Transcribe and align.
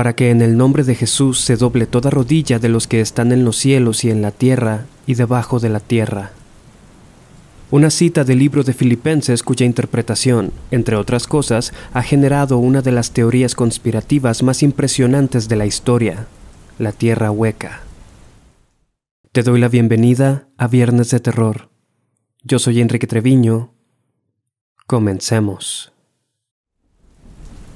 para 0.00 0.16
que 0.16 0.30
en 0.30 0.40
el 0.40 0.56
nombre 0.56 0.82
de 0.82 0.94
Jesús 0.94 1.40
se 1.40 1.56
doble 1.56 1.84
toda 1.84 2.08
rodilla 2.08 2.58
de 2.58 2.70
los 2.70 2.86
que 2.86 3.02
están 3.02 3.32
en 3.32 3.44
los 3.44 3.58
cielos 3.58 4.02
y 4.02 4.10
en 4.10 4.22
la 4.22 4.30
tierra 4.30 4.86
y 5.06 5.12
debajo 5.12 5.60
de 5.60 5.68
la 5.68 5.78
tierra. 5.78 6.30
Una 7.70 7.90
cita 7.90 8.24
del 8.24 8.38
libro 8.38 8.62
de 8.62 8.72
Filipenses 8.72 9.42
cuya 9.42 9.66
interpretación, 9.66 10.54
entre 10.70 10.96
otras 10.96 11.26
cosas, 11.26 11.74
ha 11.92 12.02
generado 12.02 12.56
una 12.56 12.80
de 12.80 12.92
las 12.92 13.10
teorías 13.10 13.54
conspirativas 13.54 14.42
más 14.42 14.62
impresionantes 14.62 15.50
de 15.50 15.56
la 15.56 15.66
historia, 15.66 16.28
la 16.78 16.92
Tierra 16.92 17.30
hueca. 17.30 17.82
Te 19.32 19.42
doy 19.42 19.60
la 19.60 19.68
bienvenida 19.68 20.48
a 20.56 20.66
Viernes 20.66 21.10
de 21.10 21.20
Terror. 21.20 21.68
Yo 22.42 22.58
soy 22.58 22.80
Enrique 22.80 23.06
Treviño. 23.06 23.74
Comencemos. 24.86 25.92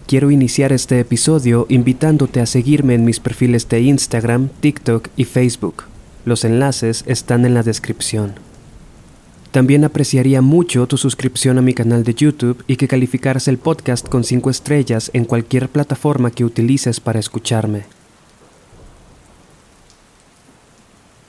Quiero 0.07 0.31
iniciar 0.31 0.71
este 0.71 1.01
episodio 1.01 1.65
invitándote 1.71 2.41
a 2.41 2.47
seguirme 2.47 2.95
en 2.95 3.07
mis 3.07 3.21
perfiles 3.21 3.67
de 3.71 3.81
Instagram, 3.81 4.51
TikTok 4.61 5.09
y 5.17 5.25
Facebook. 5.25 5.85
Los 6.27 6.45
enlaces 6.45 7.05
están 7.07 7.47
en 7.47 7.55
la 7.55 7.63
descripción. 7.63 8.35
También 9.51 9.83
apreciaría 9.83 10.43
mucho 10.43 10.87
tu 10.87 10.99
suscripción 10.99 11.57
a 11.57 11.63
mi 11.63 11.73
canal 11.73 12.05
de 12.05 12.13
YouTube 12.13 12.63
y 12.67 12.77
que 12.77 12.87
calificaras 12.87 13.49
el 13.49 13.57
podcast 13.57 14.07
con 14.07 14.25
5 14.25 14.51
estrellas 14.51 15.11
en 15.15 15.25
cualquier 15.25 15.71
plataforma 15.71 16.31
que 16.31 16.45
utilices 16.45 17.01
para 17.01 17.19
escucharme. 17.19 17.85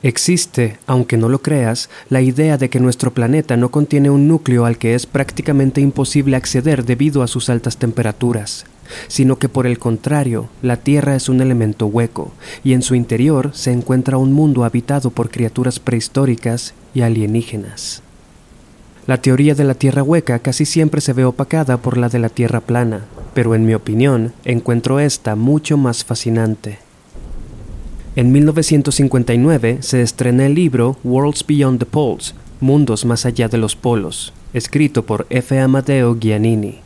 Existe, 0.03 0.77
aunque 0.85 1.17
no 1.17 1.29
lo 1.29 1.41
creas, 1.41 1.89
la 2.09 2.21
idea 2.21 2.57
de 2.57 2.69
que 2.69 2.79
nuestro 2.79 3.11
planeta 3.11 3.57
no 3.57 3.71
contiene 3.71 4.11
un 4.11 4.27
núcleo 4.27 4.65
al 4.65 4.77
que 4.77 4.93
es 4.93 5.07
prácticamente 5.07 5.81
imposible 5.81 6.35
acceder 6.35 6.85
debido 6.85 7.23
a 7.23 7.27
sus 7.27 7.49
altas 7.49 7.77
temperaturas, 7.77 8.65
sino 9.07 9.37
que 9.37 9.49
por 9.49 9.67
el 9.67 9.79
contrario, 9.79 10.49
la 10.61 10.77
Tierra 10.77 11.15
es 11.15 11.29
un 11.29 11.41
elemento 11.41 11.87
hueco, 11.87 12.31
y 12.63 12.73
en 12.73 12.81
su 12.81 12.95
interior 12.95 13.51
se 13.53 13.71
encuentra 13.71 14.17
un 14.17 14.33
mundo 14.33 14.63
habitado 14.63 15.11
por 15.11 15.29
criaturas 15.29 15.79
prehistóricas 15.79 16.73
y 16.93 17.01
alienígenas. 17.01 18.01
La 19.07 19.21
teoría 19.21 19.53
de 19.53 19.63
la 19.63 19.75
Tierra 19.75 20.01
hueca 20.01 20.39
casi 20.39 20.65
siempre 20.65 20.99
se 20.99 21.13
ve 21.13 21.25
opacada 21.25 21.77
por 21.77 21.97
la 21.97 22.09
de 22.09 22.19
la 22.19 22.29
Tierra 22.29 22.61
plana, 22.61 23.05
pero 23.33 23.53
en 23.53 23.65
mi 23.65 23.73
opinión 23.73 24.33
encuentro 24.45 24.99
esta 24.99 25.35
mucho 25.35 25.77
más 25.77 26.03
fascinante. 26.03 26.79
En 28.15 28.31
1959 28.31 29.79
se 29.81 30.01
estrena 30.01 30.45
el 30.45 30.55
libro 30.55 30.97
Worlds 31.03 31.45
Beyond 31.45 31.79
the 31.79 31.85
Poles, 31.85 32.33
Mundos 32.61 33.03
más 33.03 33.25
allá 33.25 33.49
de 33.49 33.57
los 33.57 33.75
polos, 33.75 34.33
escrito 34.53 35.05
por 35.05 35.27
F. 35.29 35.59
Amadeo 35.59 36.17
Giannini. 36.17 36.84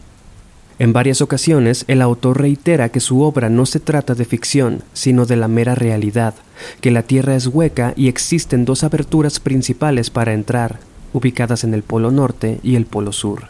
En 0.80 0.94
varias 0.94 1.22
ocasiones 1.22 1.83
el 1.89 2.02
autor 2.02 2.39
reitera 2.39 2.88
que 2.88 3.02
su 3.02 3.22
obra 3.22 3.49
no 3.49 3.66
se 3.66 3.81
trata 3.81 4.16
de 4.16 4.23
ficción, 4.23 4.81
sino 4.94 5.25
de 5.25 5.35
la 5.35 5.49
mera 5.49 5.75
realidad, 5.75 6.35
que 6.80 6.89
la 6.89 7.03
Tierra 7.03 7.35
es 7.35 7.47
hueca 7.47 7.94
y 7.97 8.08
existen 8.08 8.63
dos 8.63 8.85
aberturas 8.85 9.41
principales 9.41 10.09
para 10.09 10.33
entrar, 10.33 10.80
ubicadas 11.11 11.66
en 11.66 11.73
el 11.73 11.83
Polo 11.83 12.11
Norte 12.11 12.59
y 12.63 12.75
el 12.75 12.85
Polo 12.85 13.11
Sur. 13.11 13.50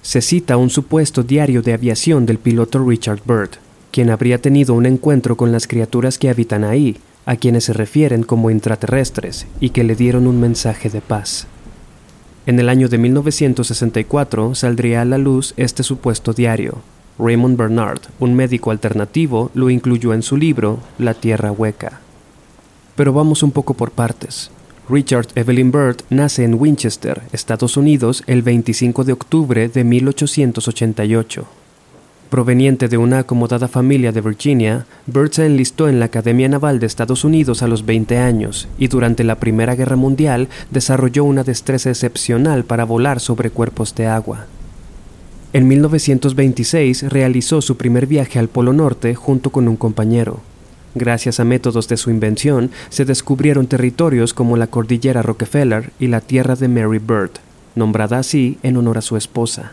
Se 0.00 0.22
cita 0.22 0.56
un 0.56 0.70
supuesto 0.70 1.22
diario 1.22 1.60
de 1.60 1.74
aviación 1.74 2.24
del 2.24 2.38
piloto 2.38 2.82
Richard 2.82 3.20
Byrd, 3.26 3.50
quien 3.90 4.08
habría 4.08 4.38
tenido 4.38 4.72
un 4.72 4.86
encuentro 4.86 5.36
con 5.36 5.52
las 5.52 5.66
criaturas 5.66 6.18
que 6.18 6.30
habitan 6.30 6.64
ahí, 6.64 6.96
a 7.26 7.36
quienes 7.36 7.64
se 7.64 7.74
refieren 7.74 8.22
como 8.22 8.50
intraterrestres, 8.50 9.46
y 9.60 9.68
que 9.70 9.84
le 9.84 9.94
dieron 9.96 10.26
un 10.26 10.40
mensaje 10.40 10.88
de 10.88 11.02
paz. 11.02 11.46
En 12.44 12.58
el 12.58 12.68
año 12.68 12.88
de 12.88 12.98
1964 12.98 14.56
saldría 14.56 15.02
a 15.02 15.04
la 15.04 15.18
luz 15.18 15.54
este 15.56 15.84
supuesto 15.84 16.32
diario. 16.32 16.78
Raymond 17.18 17.56
Bernard, 17.56 18.00
un 18.18 18.34
médico 18.34 18.72
alternativo, 18.72 19.52
lo 19.54 19.70
incluyó 19.70 20.12
en 20.12 20.22
su 20.22 20.36
libro 20.36 20.80
La 20.98 21.14
Tierra 21.14 21.52
Hueca. 21.52 22.00
Pero 22.96 23.12
vamos 23.12 23.44
un 23.44 23.52
poco 23.52 23.74
por 23.74 23.92
partes. 23.92 24.50
Richard 24.88 25.28
Evelyn 25.36 25.70
Byrd 25.70 26.02
nace 26.10 26.42
en 26.42 26.54
Winchester, 26.54 27.22
Estados 27.32 27.76
Unidos, 27.76 28.24
el 28.26 28.42
25 28.42 29.04
de 29.04 29.12
octubre 29.12 29.68
de 29.68 29.84
1888. 29.84 31.61
Proveniente 32.32 32.88
de 32.88 32.96
una 32.96 33.18
acomodada 33.18 33.68
familia 33.68 34.10
de 34.10 34.22
Virginia, 34.22 34.86
Byrd 35.06 35.32
se 35.32 35.44
enlistó 35.44 35.86
en 35.86 36.00
la 36.00 36.06
Academia 36.06 36.48
Naval 36.48 36.80
de 36.80 36.86
Estados 36.86 37.24
Unidos 37.24 37.62
a 37.62 37.68
los 37.68 37.84
20 37.84 38.16
años 38.16 38.68
y 38.78 38.88
durante 38.88 39.22
la 39.22 39.34
Primera 39.34 39.74
Guerra 39.74 39.96
Mundial 39.96 40.48
desarrolló 40.70 41.24
una 41.24 41.44
destreza 41.44 41.90
excepcional 41.90 42.64
para 42.64 42.84
volar 42.84 43.20
sobre 43.20 43.50
cuerpos 43.50 43.94
de 43.94 44.06
agua. 44.06 44.46
En 45.52 45.68
1926 45.68 47.10
realizó 47.10 47.60
su 47.60 47.76
primer 47.76 48.06
viaje 48.06 48.38
al 48.38 48.48
Polo 48.48 48.72
Norte 48.72 49.14
junto 49.14 49.50
con 49.50 49.68
un 49.68 49.76
compañero. 49.76 50.40
Gracias 50.94 51.38
a 51.38 51.44
métodos 51.44 51.86
de 51.88 51.98
su 51.98 52.08
invención, 52.08 52.70
se 52.88 53.04
descubrieron 53.04 53.66
territorios 53.66 54.32
como 54.32 54.56
la 54.56 54.68
cordillera 54.68 55.20
Rockefeller 55.20 55.90
y 56.00 56.06
la 56.06 56.22
tierra 56.22 56.56
de 56.56 56.68
Mary 56.68 56.98
Byrd, 56.98 57.32
nombrada 57.74 58.18
así 58.18 58.56
en 58.62 58.78
honor 58.78 58.96
a 58.96 59.02
su 59.02 59.18
esposa. 59.18 59.72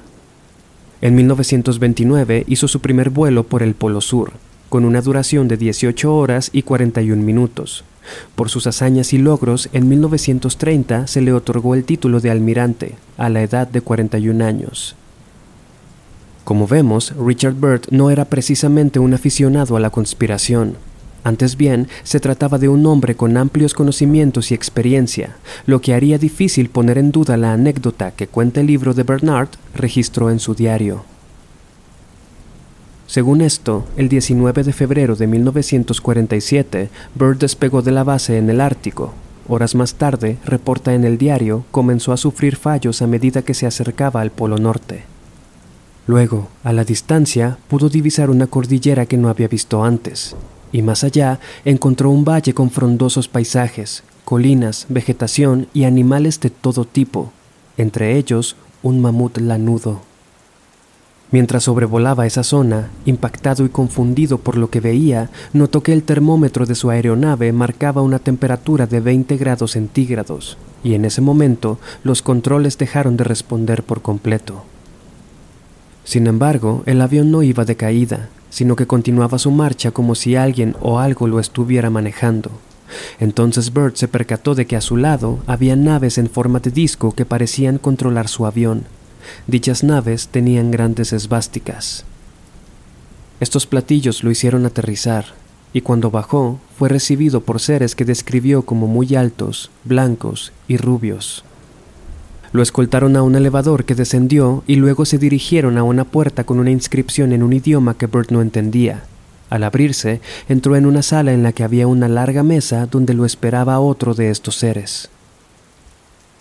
En 1.02 1.16
1929 1.16 2.44
hizo 2.48 2.68
su 2.68 2.82
primer 2.82 3.10
vuelo 3.10 3.44
por 3.44 3.64
el 3.64 3.74
Polo 3.74 4.02
Sur, 4.02 4.34
con 4.68 4.84
una 4.84 5.02
duración 5.02 5.48
de 5.48 5.56
18 5.56 6.14
horas 6.14 6.50
y 6.52 6.64
41 6.64 7.24
minutos. 7.24 7.86
Por 8.36 8.50
sus 8.50 8.68
hazañas 8.68 9.14
y 9.14 9.18
logros, 9.18 9.70
en 9.72 9.88
1930 9.88 11.08
se 11.08 11.22
le 11.22 11.32
otorgó 11.32 11.76
el 11.76 11.86
título 11.86 12.20
de 12.20 12.32
almirante, 12.32 12.96
a 13.18 13.30
la 13.30 13.42
edad 13.42 13.68
de 13.68 13.82
41 13.82 14.44
años. 14.44 14.96
Como 16.44 16.68
vemos, 16.68 17.14
Richard 17.16 17.54
Byrd 17.54 17.84
no 17.92 18.09
era 18.09 18.26
precisamente 18.26 19.00
un 19.00 19.14
aficionado 19.14 19.78
a 19.78 19.80
la 19.80 19.92
conspiración, 19.92 20.76
antes 21.24 21.57
bien, 21.57 21.88
se 22.03 22.19
trataba 22.19 22.57
de 22.57 22.69
un 22.69 22.85
hombre 22.85 23.16
con 23.16 23.38
amplios 23.38 23.74
conocimientos 23.74 24.52
y 24.52 24.53
experiencia, 24.53 25.35
lo 25.66 25.81
que 25.81 25.94
haría 25.94 26.18
difícil 26.18 26.69
poner 26.69 26.97
en 26.97 27.12
duda 27.12 27.38
la 27.38 27.53
anécdota 27.53 28.12
que 28.12 28.28
cuenta 28.28 28.62
el 28.62 28.68
libro 28.68 28.94
de 28.94 29.03
Bernard 29.03 29.50
registró 29.75 30.29
en 30.29 30.40
su 30.40 30.56
diario. 30.56 31.03
Según 33.08 33.41
esto, 33.41 33.85
el 33.97 34.08
19 34.08 34.63
de 34.63 34.72
febrero 34.72 35.16
de 35.16 35.25
1947, 35.25 36.90
Byrd 37.16 37.40
despegó 37.40 37.81
de 37.81 37.91
la 37.91 38.03
base 38.03 38.38
en 38.38 38.50
el 38.52 38.62
Ártico. 38.62 39.13
Horas 39.47 39.74
más 39.74 39.96
tarde, 39.96 40.38
reporta 40.46 40.94
en 40.94 41.03
el 41.03 41.18
diario, 41.18 41.66
comenzó 41.72 42.13
a 42.13 42.18
sufrir 42.18 42.56
fallos 42.56 43.02
a 43.02 43.08
medida 43.08 43.41
que 43.41 43.56
se 43.56 43.66
acercaba 43.66 44.22
al 44.22 44.29
Polo 44.29 44.59
Norte. 44.59 45.06
Luego, 46.06 46.50
a 46.63 46.72
la 46.72 46.84
distancia, 46.84 47.58
pudo 47.68 47.90
divisar 47.90 48.29
una 48.29 48.46
cordillera 48.46 49.08
que 49.08 49.18
no 49.18 49.28
había 49.28 49.47
visto 49.47 49.84
antes, 49.84 50.35
y 50.72 50.81
más 50.81 51.03
allá 51.03 51.40
encontró 51.66 52.09
un 52.09 52.25
valle 52.25 52.53
con 52.53 52.69
frondosos 52.69 53.28
paisajes, 53.28 54.03
colinas, 54.25 54.85
vegetación 54.90 55.68
y 55.74 55.85
animales 55.85 56.40
de 56.40 56.50
todo 56.50 56.85
tipo, 56.85 57.31
entre 57.78 58.18
ellos 58.18 58.56
un 58.84 59.02
mamut 59.02 59.38
lanudo. 59.38 60.02
Mientras 61.31 61.63
sobrevolaba 61.63 62.25
esa 62.25 62.44
zona, 62.44 62.90
impactado 63.06 63.63
y 63.63 63.69
confundido 63.69 64.40
por 64.40 64.58
lo 64.58 64.72
que 64.72 64.79
veía, 64.79 65.29
notó 65.53 65.84
que 65.84 65.94
el 65.94 66.02
termómetro 66.02 66.66
de 66.66 66.74
su 66.74 66.90
aeronave 66.90 67.53
marcaba 67.53 68.02
una 68.02 68.18
temperatura 68.18 68.88
de 68.88 69.00
20 69.00 69.38
grados 69.38 69.72
centígrados, 69.72 70.58
y 70.84 70.96
en 70.96 71.06
ese 71.06 71.22
momento 71.22 71.78
los 72.03 72.24
controles 72.24 72.79
dejaron 72.79 73.16
de 73.16 73.25
responder 73.25 73.84
por 73.84 74.02
completo. 74.02 74.63
Sin 76.03 76.25
embargo, 76.25 76.81
el 76.88 77.00
avión 77.02 77.29
no 77.29 77.44
iba 77.44 77.63
de 77.63 77.75
caída, 77.75 78.29
sino 78.50 78.76
que 78.76 78.88
continuaba 78.88 79.40
su 79.40 79.52
marcha 79.52 79.92
como 79.92 80.16
si 80.16 80.36
alguien 80.36 80.76
o 80.82 81.00
algo 81.00 81.28
lo 81.28 81.40
estuviera 81.40 81.90
manejando. 81.90 82.52
Entonces 83.20 83.73
Bert 83.73 83.96
se 83.96 84.08
percató 84.08 84.56
de 84.56 84.66
que 84.66 84.76
a 84.76 84.82
su 84.82 84.97
lado 84.97 85.40
había 85.47 85.76
naves 85.76 86.18
en 86.18 86.29
forma 86.29 86.59
de 86.59 86.72
disco 86.72 87.14
que 87.14 87.26
parecían 87.26 87.78
controlar 87.78 88.28
su 88.28 88.46
avión. 88.46 88.85
Dichas 89.47 89.84
naves 89.84 90.29
tenían 90.29 90.72
grandes 90.72 91.14
esvásticas. 91.14 92.06
Estos 93.40 93.68
platillos 93.68 94.23
lo 94.23 94.32
hicieron 94.32 94.66
aterrizar, 94.66 95.26
y 95.72 95.82
cuando 95.82 96.12
bajó 96.12 96.59
fue 96.78 96.90
recibido 96.90 97.41
por 97.41 97.59
seres 97.59 97.96
que 97.96 98.06
describió 98.06 98.64
como 98.64 98.88
muy 98.88 99.16
altos, 99.16 99.70
blancos 99.85 100.52
y 100.68 100.78
rubios. 100.78 101.44
Lo 102.51 102.63
escoltaron 102.63 103.16
a 103.16 103.22
un 103.22 103.35
elevador 103.35 103.85
que 103.85 103.96
descendió 103.96 104.63
y 104.66 104.75
luego 104.75 105.05
se 105.05 105.17
dirigieron 105.17 105.78
a 105.78 105.84
una 105.84 106.03
puerta 106.03 106.43
con 106.43 106.59
una 106.59 106.72
inscripción 106.72 107.31
en 107.31 107.43
un 107.43 107.53
idioma 107.53 107.96
que 107.96 108.07
Bert 108.07 108.31
no 108.31 108.41
entendía. 108.41 109.03
Al 109.49 109.63
abrirse, 109.63 110.22
entró 110.47 110.75
en 110.75 110.85
una 110.85 111.01
sala 111.01 111.34
en 111.34 111.43
la 111.43 111.53
que 111.53 111.63
había 111.63 111.87
una 111.87 112.07
larga 112.07 112.43
mesa 112.43 112.85
donde 112.85 113.13
lo 113.13 113.25
esperaba 113.25 113.79
otro 113.79 114.13
de 114.13 114.29
estos 114.29 114.55
seres. 114.55 115.09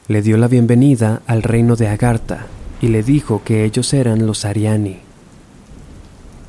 Le 0.08 0.22
dio 0.22 0.38
la 0.38 0.48
bienvenida 0.48 1.22
al 1.26 1.42
reino 1.42 1.76
de 1.76 1.88
Agartha 1.88 2.46
y 2.80 2.88
le 2.88 3.02
dijo 3.02 3.42
que 3.44 3.64
ellos 3.64 3.92
eran 3.92 4.26
los 4.26 4.44
Ariani. 4.44 5.07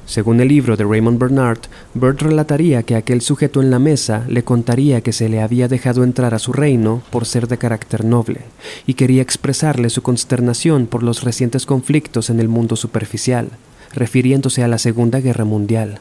Según 0.10 0.40
el 0.42 0.48
libro 0.48 0.76
de 0.76 0.86
Raymond 0.86 1.20
Bernard, 1.20 1.60
Bert 1.94 2.24
relataría 2.24 2.82
que 2.82 2.96
aquel 2.96 3.22
sujeto 3.22 3.62
en 3.62 3.70
la 3.70 3.78
mesa 3.78 4.26
le 4.28 4.44
contaría 4.44 5.02
que 5.02 5.14
se 5.14 5.30
le 5.30 5.40
había 5.40 5.68
dejado 5.68 6.04
entrar 6.04 6.34
a 6.34 6.40
su 6.40 6.52
reino 6.52 7.04
por 7.12 7.28
ser 7.28 7.48
de 7.48 7.60
carácter 7.60 8.04
noble, 8.04 8.40
y 8.88 8.96
quería 8.96 9.22
expresarle 9.22 9.92
su 9.92 10.02
consternación 10.02 10.88
por 10.88 11.04
los 11.04 11.22
recientes 11.22 11.68
conflictos 11.68 12.32
en 12.32 12.40
el 12.40 12.48
mundo 12.48 12.76
superficial, 12.76 13.50
refiriéndose 13.94 14.64
a 14.64 14.68
la 14.68 14.80
Segunda 14.80 15.20
Guerra 15.20 15.46
Mundial. 15.46 16.00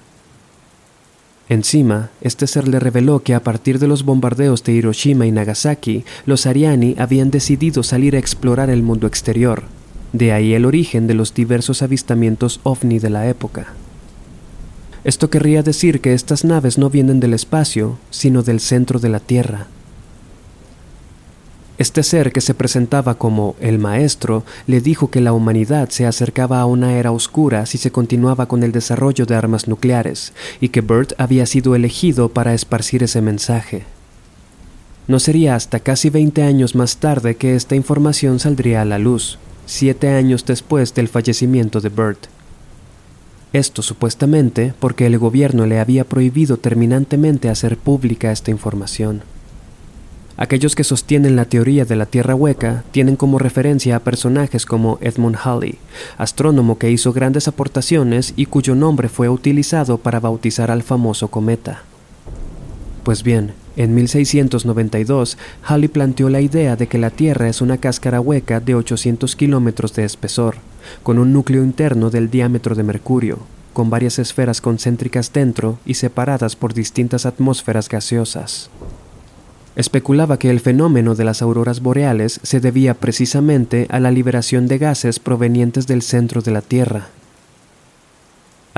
Encima, 1.50 2.08
este 2.22 2.46
ser 2.46 2.66
le 2.66 2.81
reveló 2.81 3.22
que 3.22 3.34
a 3.34 3.43
partir 3.43 3.78
de 3.78 3.88
los 3.88 4.06
bombardeos 4.06 4.64
de 4.64 4.72
Hiroshima 4.72 5.26
y 5.26 5.32
Nagasaki, 5.32 6.06
los 6.25 6.46
Ariani 6.46 6.94
habían 6.96 7.31
decidido 7.31 7.82
salir 7.82 8.16
a 8.16 8.19
explorar 8.19 8.70
el 8.70 8.82
mundo 8.82 9.06
exterior. 9.06 9.64
De 10.14 10.32
ahí 10.32 10.55
el 10.55 10.64
origen 10.64 11.06
de 11.06 11.12
los 11.12 11.34
diversos 11.34 11.82
avistamientos 11.82 12.60
ovni 12.62 12.99
de 13.00 13.10
la 13.10 13.28
época. 13.28 13.75
Esto 15.08 15.31
querría 15.31 15.62
decir 15.62 16.02
que 16.02 16.12
estas 16.12 16.44
naves 16.44 16.76
no 16.76 16.90
vienen 16.90 17.19
del 17.19 17.32
espacio, 17.32 17.96
sino 18.10 18.43
del 18.43 18.60
centro 18.60 19.00
de 19.00 19.08
la 19.08 19.20
Tierra. 19.20 19.66
Este 21.78 22.02
ser 22.02 22.31
que 22.31 22.43
se 22.43 22.52
presentaba 22.52 23.14
como 23.14 23.56
el 23.58 23.78
maestro 23.78 24.44
le 24.66 24.82
dijo 24.82 25.10
que 25.10 25.22
la 25.22 25.32
humanidad 25.32 25.88
se 25.88 26.05
acercaba 26.05 26.60
a 26.60 26.66
una 26.66 26.99
era 26.99 27.10
oscura 27.10 27.64
si 27.64 27.78
se 27.78 27.90
continuaba 27.90 28.49
con 28.49 28.62
el 28.62 28.70
desarrollo 28.70 29.25
de 29.25 29.34
armas 29.34 29.66
nucleares 29.66 30.34
y 30.60 30.69
que 30.69 30.82
Bert 30.82 31.14
había 31.16 31.46
sido 31.46 31.75
elegido 31.75 32.28
para 32.28 32.52
esparcir 32.52 33.02
ese 33.02 33.22
mensaje. 33.22 33.84
No 35.06 35.20
sería 35.20 35.55
hasta 35.55 35.81
casi 35.81 36.10
20 36.10 36.43
años 36.43 36.75
más 36.75 36.99
tarde 36.99 37.37
que 37.37 37.56
esta 37.56 37.75
información 37.75 38.40
saldría 38.40 38.82
a 38.82 38.84
la 38.84 38.99
luz, 38.99 39.38
siete 39.64 40.10
años 40.10 40.44
después 40.44 40.93
del 40.93 41.08
fallecimiento 41.08 41.81
de 41.81 41.88
Bert. 41.88 42.26
Esto 43.53 43.83
supuestamente 43.83 44.75
porque 44.79 45.06
el 45.06 45.19
gobierno 45.19 45.67
le 45.67 45.81
había 45.81 46.05
prohibido 46.05 46.59
terminantemente 46.59 47.49
hacer 47.49 47.77
pública 47.79 48.31
esta 48.31 48.50
información. 48.50 49.23
Aquellos 50.37 50.77
que 50.77 50.85
sostienen 50.85 51.35
la 51.35 51.47
teoría 51.47 51.85
de 51.85 51.97
la 51.97 52.06
Tierra 52.06 52.35
hueca 52.37 52.85
tienen 52.93 53.17
como 53.17 53.41
referencia 53.41 53.97
a 53.97 54.00
personajes 54.00 54.67
como 54.67 54.99
Edmund 55.00 55.37
Halley, 55.43 55.79
astrónomo 56.17 56.79
que 56.79 56.93
hizo 56.93 57.12
grandes 57.12 57.49
aportaciones 57.49 58.35
y 58.37 58.47
cuyo 58.47 58.77
nombre 58.77 59.09
fue 59.09 59.29
utilizado 59.29 59.99
para 59.99 60.21
bautizar 60.21 60.71
al 60.71 60.85
famoso 60.85 61.27
cometa. 61.27 61.83
Pues 63.03 63.25
bien, 63.25 63.53
en 63.79 63.95
1692, 63.95 65.39
Halley 65.63 65.89
planteó 65.89 66.29
la 66.29 66.41
idea 66.41 66.77
de 66.77 66.89
que 66.89 66.99
la 66.99 67.11
Tierra 67.11 67.49
es 67.49 67.63
una 67.63 67.79
cáscara 67.79 68.21
hueca 68.21 68.61
de 68.61 68.75
800 68.75 69.35
kilómetros 69.37 69.95
de 69.95 70.05
espesor, 70.05 70.57
con 71.03 71.19
un 71.19 71.33
núcleo 71.33 71.63
interno 71.63 72.11
del 72.11 72.29
diámetro 72.29 72.75
de 72.75 72.83
Mercurio, 72.83 73.39
con 73.73 73.89
varias 73.89 74.19
esferas 74.19 74.61
concéntricas 74.61 75.33
dentro 75.33 75.79
y 75.87 75.95
separadas 75.95 76.57
por 76.57 76.75
distintas 76.75 77.25
atmósferas 77.25 77.89
gaseosas 77.89 78.69
especulaba 79.79 80.41
que 80.41 80.51
el 80.51 80.59
fenómeno 80.59 81.15
de 81.15 81.25
las 81.25 81.41
auroras 81.41 81.81
boreales 81.81 82.41
se 82.43 82.59
debía 82.59 82.95
precisamente 82.95 83.87
a 83.91 84.01
la 84.01 84.11
liberación 84.11 84.67
de 84.67 84.77
gases 84.77 85.21
provenientes 85.21 85.87
del 85.87 86.03
centro 86.03 86.43
de 86.43 86.51
la 86.51 86.63
Tierra. 86.63 87.11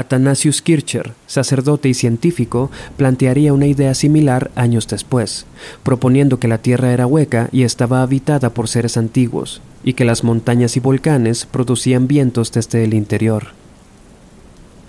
Athanasius 0.01 0.63
Kircher, 0.63 1.13
sacerdote 1.27 1.89
y 1.89 1.95
científico, 1.95 2.71
plantearía 2.97 3.53
una 3.53 3.67
idea 3.67 3.95
similar 3.95 4.51
años 4.55 4.89
después, 4.89 5.47
proponiendo 5.83 6.39
que 6.39 6.49
la 6.49 6.59
Tierra 6.59 6.93
era 6.93 7.07
hueca 7.07 7.49
y 7.53 7.63
estaba 7.63 8.03
habitada 8.03 8.51
por 8.51 8.69
seres 8.69 8.97
antiguos, 8.97 9.61
y 9.85 9.93
que 9.93 10.05
las 10.05 10.25
montañas 10.25 10.77
y 10.77 10.81
volcanes 10.81 11.47
producían 11.47 12.09
vientos 12.09 12.51
desde 12.53 12.85
el 12.85 12.95
interior. 12.95 13.49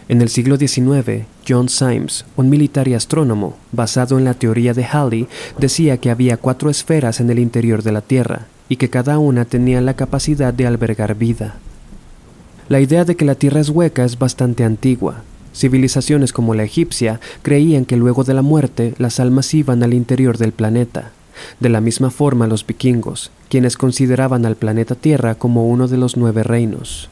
En 0.08 0.22
el 0.22 0.30
siglo 0.30 0.58
XIX, 0.58 1.26
John 1.48 1.70
Symes, 1.70 2.26
un 2.36 2.50
militar 2.50 2.88
y 2.88 2.94
astrónomo, 2.94 3.56
basado 3.72 4.18
en 4.18 4.26
la 4.26 4.34
teoría 4.34 4.74
de 4.74 4.84
Halley, 4.84 5.28
decía 5.58 5.98
que 5.98 6.10
había 6.10 6.38
cuatro 6.38 6.70
esferas 6.70 7.20
en 7.20 7.30
el 7.30 7.40
interior 7.40 7.84
de 7.84 7.92
la 7.92 8.02
Tierra 8.02 8.48
y 8.68 8.78
que 8.78 8.90
cada 8.90 9.20
una 9.20 9.46
tenía 9.46 9.80
la 9.82 9.96
capacidad 9.96 10.54
de 10.54 10.68
albergar 10.68 11.16
vida. 11.16 11.56
La 12.70 12.80
idea 12.80 13.06
de 13.06 13.16
que 13.16 13.26
la 13.26 13.36
Tierra 13.36 13.60
es 13.60 13.70
hueca 13.70 14.06
es 14.06 14.18
bastante 14.18 14.64
antigua. 14.64 15.24
Civilizaciones 15.54 16.32
como 16.32 16.56
la 16.56 16.64
egipcia 16.64 17.20
creían 17.42 17.86
que 17.86 17.98
luego 17.98 18.24
de 18.24 18.34
la 18.34 18.42
muerte 18.42 18.94
las 18.98 19.20
almas 19.20 19.54
iban 19.54 19.84
al 19.84 19.94
interior 19.94 20.38
del 20.38 20.54
planeta. 20.54 21.12
De 21.60 21.70
la 21.70 21.82
misma 21.82 22.12
forma 22.12 22.48
los 22.48 22.66
vikingos, 22.66 23.32
quienes 23.50 23.78
consideraban 23.78 24.46
al 24.46 24.56
planeta 24.56 24.96
Tierra 24.96 25.36
como 25.36 25.68
uno 25.68 25.88
de 25.88 25.98
los 25.98 26.16
nueve 26.18 26.44
reinos. 26.44 27.10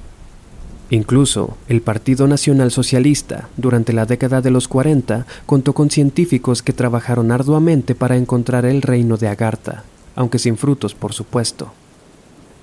Incluso 0.91 1.55
el 1.67 1.81
Partido 1.81 2.27
Nacional 2.27 2.71
Socialista, 2.71 3.49
durante 3.57 3.93
la 3.93 4.05
década 4.05 4.41
de 4.41 4.49
los 4.49 4.67
40, 4.67 5.25
contó 5.45 5.73
con 5.73 5.91
científicos 5.91 6.63
que 6.63 6.73
trabajaron 6.73 7.31
arduamente 7.31 7.93
para 7.93 8.17
encontrar 8.17 8.65
el 8.65 8.81
reino 8.81 9.17
de 9.17 9.27
Agartha, 9.27 9.83
aunque 10.15 10.39
sin 10.39 10.57
frutos, 10.57 10.95
por 10.95 11.13
supuesto. 11.13 11.71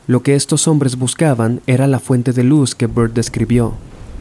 Lo 0.06 0.22
que 0.22 0.34
estos 0.34 0.68
hombres 0.68 0.96
buscaban 0.96 1.60
era 1.66 1.86
la 1.86 1.98
fuente 1.98 2.32
de 2.32 2.44
luz 2.44 2.74
que 2.74 2.86
Bird 2.86 3.12
describió. 3.12 3.74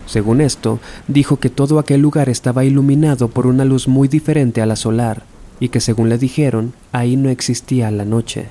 Según 0.07 0.41
esto, 0.41 0.79
dijo 1.07 1.37
que 1.37 1.49
todo 1.49 1.79
aquel 1.79 2.01
lugar 2.01 2.29
estaba 2.29 2.63
iluminado 2.63 3.27
por 3.27 3.47
una 3.47 3.65
luz 3.65 3.87
muy 3.87 4.07
diferente 4.07 4.61
a 4.61 4.65
la 4.65 4.75
solar, 4.75 5.23
y 5.59 5.69
que 5.69 5.79
según 5.79 6.09
le 6.09 6.17
dijeron, 6.17 6.73
ahí 6.91 7.15
no 7.15 7.29
existía 7.29 7.91
la 7.91 8.05
noche. 8.05 8.47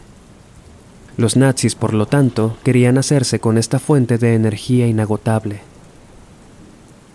Los 1.17 1.37
nazis, 1.37 1.75
por 1.75 1.95
lo 1.95 2.07
tanto, 2.07 2.57
querían 2.65 2.99
hacerse 2.99 3.39
con 3.39 3.57
esta 3.57 3.79
fuente 3.79 4.19
de 4.19 4.35
energía 4.35 4.87
inagotable. 4.87 5.61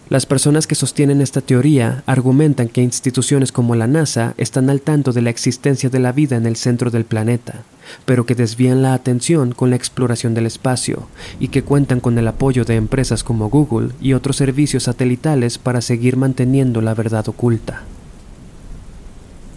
Las 0.09 0.25
personas 0.25 0.65
que 0.65 0.73
sostienen 0.73 1.21
esta 1.21 1.39
teoría 1.39 2.03
argumentan 2.07 2.67
que 2.67 2.81
instituciones 2.81 3.51
como 3.51 3.75
la 3.75 3.85
NASA 3.85 4.33
están 4.37 4.71
al 4.71 4.81
tanto 4.81 5.13
de 5.13 5.21
la 5.21 5.29
existencia 5.29 5.91
de 5.91 5.99
la 5.99 6.11
vida 6.11 6.35
en 6.35 6.47
el 6.47 6.55
centro 6.55 6.89
del 6.89 7.05
planeta, 7.05 7.61
pero 8.05 8.25
que 8.25 8.33
desvían 8.33 8.81
la 8.81 8.95
atención 8.95 9.51
con 9.51 9.69
la 9.69 9.75
exploración 9.75 10.33
del 10.33 10.47
espacio 10.47 11.07
y 11.39 11.49
que 11.49 11.61
cuentan 11.61 11.99
con 11.99 12.17
el 12.17 12.27
apoyo 12.27 12.65
de 12.65 12.75
empresas 12.75 13.23
como 13.23 13.51
Google 13.51 13.91
y 14.01 14.13
otros 14.13 14.37
servicios 14.37 14.83
satelitales 14.83 15.59
para 15.59 15.79
seguir 15.79 16.17
manteniendo 16.17 16.81
la 16.81 16.95
verdad 16.95 17.29
oculta. 17.29 17.83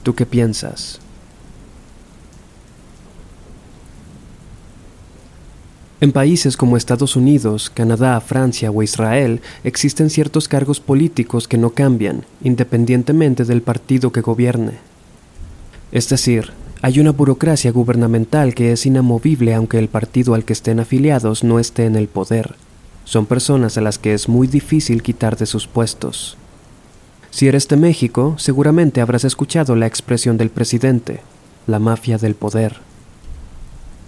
¿Tú 0.02 0.14
qué 0.14 0.26
piensas? 0.26 1.00
En 6.02 6.10
países 6.10 6.56
como 6.56 6.76
Estados 6.76 7.14
Unidos, 7.14 7.70
Canadá, 7.70 8.20
Francia 8.20 8.72
o 8.72 8.82
Israel 8.82 9.40
existen 9.62 10.10
ciertos 10.10 10.48
cargos 10.48 10.80
políticos 10.80 11.46
que 11.46 11.58
no 11.58 11.70
cambian, 11.70 12.24
independientemente 12.42 13.44
del 13.44 13.62
partido 13.62 14.10
que 14.10 14.20
gobierne. 14.20 14.80
Es 15.92 16.08
decir, 16.08 16.50
hay 16.80 16.98
una 16.98 17.12
burocracia 17.12 17.70
gubernamental 17.70 18.52
que 18.52 18.72
es 18.72 18.84
inamovible 18.84 19.54
aunque 19.54 19.78
el 19.78 19.86
partido 19.86 20.34
al 20.34 20.44
que 20.44 20.54
estén 20.54 20.80
afiliados 20.80 21.44
no 21.44 21.60
esté 21.60 21.84
en 21.84 21.94
el 21.94 22.08
poder. 22.08 22.56
Son 23.04 23.24
personas 23.24 23.78
a 23.78 23.80
las 23.80 24.00
que 24.00 24.12
es 24.12 24.28
muy 24.28 24.48
difícil 24.48 25.04
quitar 25.04 25.36
de 25.36 25.46
sus 25.46 25.68
puestos. 25.68 26.36
Si 27.30 27.46
eres 27.46 27.68
de 27.68 27.76
México, 27.76 28.34
seguramente 28.38 29.00
habrás 29.00 29.22
escuchado 29.22 29.76
la 29.76 29.86
expresión 29.86 30.36
del 30.36 30.50
presidente, 30.50 31.20
la 31.68 31.78
mafia 31.78 32.18
del 32.18 32.34
poder. 32.34 32.91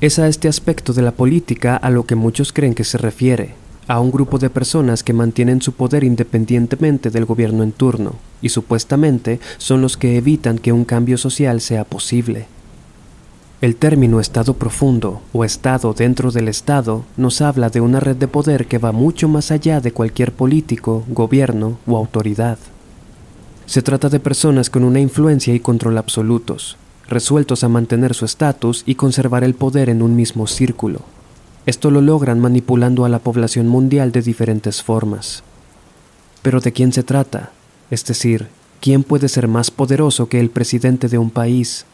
Es 0.04 0.18
a 0.18 0.28
este 0.28 0.48
aspecto 0.48 0.92
de 0.92 1.00
la 1.00 1.12
política 1.12 1.76
a 1.76 1.88
lo 1.88 2.04
que 2.04 2.14
muchos 2.14 2.52
creen 2.52 2.74
que 2.74 2.84
se 2.84 2.98
refiere, 2.98 3.54
a 3.88 4.00
un 4.00 4.10
grupo 4.10 4.36
de 4.36 4.50
personas 4.50 5.02
que 5.02 5.14
mantienen 5.14 5.62
su 5.62 5.72
poder 5.72 6.04
independientemente 6.04 7.08
del 7.08 7.24
gobierno 7.24 7.62
en 7.62 7.72
turno, 7.72 8.16
y 8.42 8.50
supuestamente 8.50 9.40
son 9.56 9.80
los 9.80 9.96
que 9.96 10.18
evitan 10.18 10.58
que 10.58 10.72
un 10.72 10.84
cambio 10.84 11.16
social 11.16 11.62
sea 11.62 11.84
posible. 11.84 12.44
El 13.62 13.76
término 13.76 14.20
Estado 14.20 14.52
profundo 14.52 15.22
o 15.32 15.42
Estado 15.42 15.94
dentro 15.94 16.30
del 16.30 16.48
Estado 16.48 17.06
nos 17.16 17.40
habla 17.40 17.70
de 17.70 17.80
una 17.80 17.98
red 17.98 18.16
de 18.16 18.28
poder 18.28 18.66
que 18.66 18.76
va 18.76 18.92
mucho 18.92 19.26
más 19.26 19.50
allá 19.50 19.80
de 19.80 19.92
cualquier 19.92 20.32
político, 20.32 21.02
gobierno 21.08 21.78
o 21.86 21.96
autoridad. 21.96 22.58
Se 23.64 23.80
trata 23.80 24.10
de 24.10 24.20
personas 24.20 24.68
con 24.68 24.84
una 24.84 25.00
influencia 25.00 25.54
y 25.54 25.60
control 25.60 25.96
absolutos, 25.96 26.76
resueltos 27.08 27.64
a 27.64 27.68
mantener 27.68 28.14
su 28.14 28.24
estatus 28.24 28.82
y 28.86 28.94
conservar 28.94 29.44
el 29.44 29.54
poder 29.54 29.88
en 29.88 30.02
un 30.02 30.16
mismo 30.16 30.46
círculo. 30.46 31.00
Esto 31.66 31.90
lo 31.90 32.00
logran 32.00 32.40
manipulando 32.40 33.04
a 33.04 33.08
la 33.08 33.18
población 33.18 33.68
mundial 33.68 34.12
de 34.12 34.22
diferentes 34.22 34.82
formas. 34.82 35.42
Pero 36.42 36.60
¿de 36.60 36.72
quién 36.72 36.92
se 36.92 37.02
trata? 37.02 37.52
Es 37.90 38.04
decir, 38.04 38.48
¿quién 38.80 39.02
puede 39.02 39.28
ser 39.28 39.48
más 39.48 39.70
poderoso 39.70 40.28
que 40.28 40.40
el 40.40 40.50
presidente 40.50 41.08
de 41.08 41.18
un 41.18 41.30
país? 41.30 41.86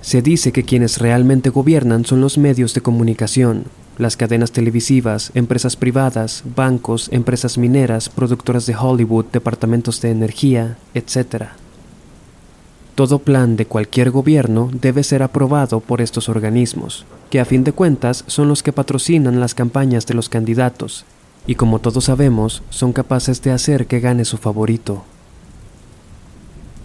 Se 0.00 0.22
dice 0.22 0.52
que 0.52 0.64
quienes 0.64 0.98
realmente 0.98 1.50
gobiernan 1.50 2.04
son 2.04 2.20
los 2.20 2.38
medios 2.38 2.74
de 2.74 2.80
comunicación, 2.80 3.64
las 3.98 4.16
cadenas 4.16 4.52
televisivas, 4.52 5.32
empresas 5.34 5.76
privadas, 5.76 6.42
bancos, 6.56 7.08
empresas 7.12 7.58
mineras, 7.58 8.08
productoras 8.08 8.66
de 8.66 8.76
Hollywood, 8.76 9.26
departamentos 9.32 10.00
de 10.00 10.10
energía, 10.10 10.78
etc. 10.94 11.48
Todo 12.98 13.20
plan 13.20 13.54
de 13.54 13.64
cualquier 13.64 14.10
gobierno 14.10 14.70
debe 14.72 15.04
ser 15.04 15.22
aprobado 15.22 15.78
por 15.78 16.00
estos 16.00 16.28
organismos, 16.28 17.06
que 17.30 17.38
a 17.38 17.44
fin 17.44 17.62
de 17.62 17.70
cuentas 17.70 18.24
son 18.26 18.48
los 18.48 18.64
que 18.64 18.72
patrocinan 18.72 19.38
las 19.38 19.54
campañas 19.54 20.04
de 20.06 20.14
los 20.14 20.28
candidatos, 20.28 21.04
y 21.46 21.54
como 21.54 21.78
todos 21.78 22.06
sabemos, 22.06 22.60
son 22.70 22.92
capaces 22.92 23.40
de 23.40 23.52
hacer 23.52 23.86
que 23.86 24.00
gane 24.00 24.24
su 24.24 24.36
favorito. 24.36 25.04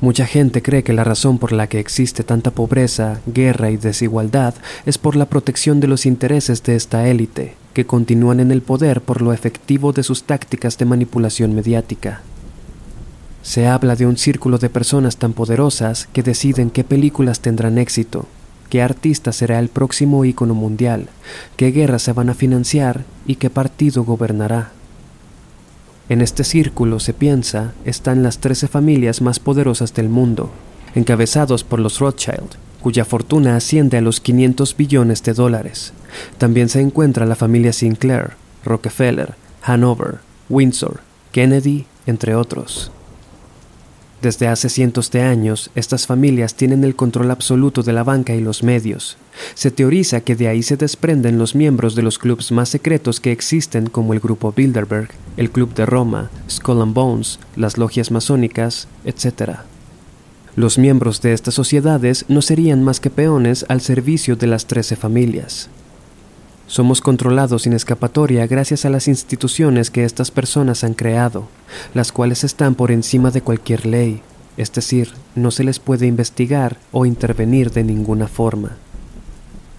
Mucha 0.01 0.27
gente 0.27 0.61
cree 0.61 0.83
que 0.83 0.93
la 0.93 1.03
razón 1.03 1.39
por 1.39 1.51
la 1.51 1.65
que 1.65 1.79
existe 1.79 2.23
tanta 2.23 2.51
pobreza, 2.51 3.19
guerra 3.25 3.71
y 3.71 3.77
desigualdad 3.77 4.53
es 4.85 4.99
por 4.99 5.15
la 5.15 5.25
protección 5.25 5.79
de 5.79 5.87
los 5.87 6.05
intereses 6.05 6.61
de 6.61 6.75
esta 6.75 7.07
élite, 7.07 7.55
que 7.73 7.87
continúan 7.87 8.39
en 8.39 8.51
el 8.51 8.61
poder 8.61 9.01
por 9.01 9.23
lo 9.23 9.33
efectivo 9.33 9.93
de 9.93 10.03
sus 10.03 10.25
tácticas 10.25 10.77
de 10.77 10.85
manipulación 10.85 11.55
mediática. 11.55 12.21
Se 13.43 13.67
habla 13.67 13.97
de 13.97 14.05
un 14.05 14.17
círculo 14.17 14.57
de 14.57 14.69
personas 14.69 15.17
tan 15.17 15.33
poderosas 15.33 16.07
que 16.13 16.23
deciden 16.23 16.69
qué 16.69 16.85
películas 16.85 17.41
tendrán 17.41 17.77
éxito, 17.77 18.25
qué 18.69 18.81
artista 18.81 19.33
será 19.33 19.59
el 19.59 19.67
próximo 19.67 20.23
ícono 20.23 20.53
mundial, 20.53 21.09
qué 21.57 21.71
guerras 21.71 22.03
se 22.03 22.13
van 22.13 22.29
a 22.29 22.33
financiar 22.33 23.03
y 23.27 23.35
qué 23.35 23.49
partido 23.49 24.05
gobernará. 24.05 24.71
En 26.07 26.21
este 26.21 26.45
círculo, 26.45 27.01
se 27.01 27.13
piensa, 27.13 27.73
están 27.83 28.23
las 28.23 28.39
13 28.39 28.69
familias 28.69 29.21
más 29.21 29.39
poderosas 29.39 29.93
del 29.93 30.07
mundo, 30.07 30.49
encabezados 30.95 31.65
por 31.65 31.81
los 31.81 31.99
Rothschild, 31.99 32.55
cuya 32.81 33.03
fortuna 33.03 33.57
asciende 33.57 33.97
a 33.97 34.01
los 34.01 34.21
500 34.21 34.77
billones 34.77 35.21
de 35.21 35.33
dólares. 35.33 35.91
También 36.37 36.69
se 36.69 36.79
encuentra 36.79 37.25
la 37.25 37.35
familia 37.35 37.73
Sinclair, 37.73 38.31
Rockefeller, 38.63 39.35
Hanover, 39.63 40.19
Windsor, 40.49 41.01
Kennedy, 41.33 41.85
entre 42.05 42.35
otros. 42.35 42.91
Desde 44.23 44.47
hace 44.47 44.69
cientos 44.69 45.11
de 45.11 45.21
años, 45.21 45.69
estas 45.75 46.07
familias 46.07 46.55
tienen 46.55 46.85
el 46.85 46.95
control 46.95 47.29
absoluto 47.29 47.83
de 47.83 47.91
la 47.91 48.05
banca 48.05 48.33
y 48.33 48.39
los 48.39 48.63
medios. 48.63 49.17
Se 49.53 49.69
teoriza 49.69 50.21
que 50.21 50.37
de 50.37 50.47
ahí 50.47 50.63
se 50.63 50.77
desprenden 50.77 51.37
los 51.37 51.55
miembros 51.55 51.93
de 51.93 52.03
los 52.03 52.19
clubes 52.19 52.53
más 52.53 52.69
secretos 52.69 53.19
que 53.19 53.33
existen 53.33 53.87
como 53.87 54.13
el 54.13 54.21
Grupo 54.21 54.53
Bilderberg, 54.53 55.09
el 55.35 55.51
Club 55.51 55.73
de 55.73 55.85
Roma, 55.85 56.31
Skull 56.49 56.81
and 56.81 56.93
Bones, 56.93 57.37
las 57.57 57.77
logias 57.77 58.11
masónicas, 58.11 58.87
etc. 59.03 59.57
Los 60.55 60.77
miembros 60.77 61.21
de 61.21 61.33
estas 61.33 61.55
sociedades 61.55 62.23
no 62.29 62.41
serían 62.41 62.81
más 62.81 63.01
que 63.01 63.09
peones 63.09 63.65
al 63.67 63.81
servicio 63.81 64.37
de 64.37 64.47
las 64.47 64.67
trece 64.67 64.95
familias. 64.95 65.69
Somos 66.67 67.01
controlados 67.01 67.63
sin 67.63 67.73
escapatoria 67.73 68.47
gracias 68.47 68.85
a 68.85 68.89
las 68.89 69.07
instituciones 69.07 69.91
que 69.91 70.05
estas 70.05 70.31
personas 70.31 70.83
han 70.83 70.93
creado, 70.93 71.47
las 71.93 72.11
cuales 72.11 72.43
están 72.43 72.75
por 72.75 72.91
encima 72.91 73.31
de 73.31 73.41
cualquier 73.41 73.85
ley, 73.85 74.21
es 74.55 74.71
decir, 74.71 75.09
no 75.35 75.51
se 75.51 75.63
les 75.63 75.79
puede 75.79 76.07
investigar 76.07 76.77
o 76.91 77.05
intervenir 77.05 77.71
de 77.71 77.83
ninguna 77.83 78.27
forma. 78.27 78.77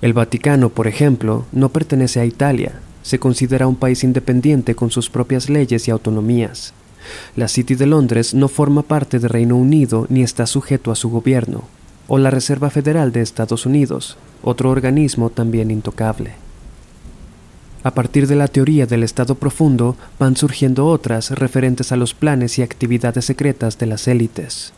El 0.03 0.13
Vaticano, 0.13 0.69
por 0.69 0.87
ejemplo, 0.87 1.47
no 1.53 1.71
pertenece 1.71 2.21
a 2.21 2.27
Italia, 2.27 2.73
se 3.03 3.19
considera 3.19 3.67
un 3.67 3.77
país 3.77 4.05
independiente 4.05 4.75
con 4.75 4.91
sus 4.91 5.09
propias 5.09 5.49
leyes 5.49 5.89
y 5.89 5.91
autonomías. 5.91 6.75
La 7.37 7.49
City 7.49 7.75
de 7.75 7.87
Londres 7.87 8.35
no 8.35 8.49
forma 8.49 8.83
parte 8.83 9.19
del 9.19 9.31
Reino 9.31 9.57
Unido 9.57 10.07
ni 10.11 10.23
está 10.23 10.47
sujeto 10.47 10.91
a 10.91 10.97
su 10.97 11.09
gobierno, 11.09 11.65
o 12.09 12.19
la 12.19 12.31
Reserva 12.31 12.71
Federal 12.71 13.13
de 13.13 13.23
Estados 13.23 13.65
Unidos, 13.65 14.19
otro 14.43 14.71
organismo 14.71 15.31
también 15.31 15.71
intocable. 15.71 16.44
A 17.85 17.91
partir 17.91 18.27
de 18.27 18.35
la 18.35 18.49
teoría 18.49 18.87
del 18.87 19.03
estado 19.03 19.35
profundo 19.35 19.95
van 20.19 20.37
surgiendo 20.37 20.87
otras 20.87 21.33
referentes 21.33 21.93
a 21.93 21.97
los 21.97 22.15
planes 22.15 22.59
y 22.59 22.63
actividades 22.63 23.27
secretas 23.27 23.77
de 23.77 23.85
las 23.85 24.09
élites. 24.09 24.73